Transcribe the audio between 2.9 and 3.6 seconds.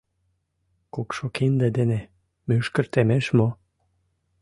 темеш мо?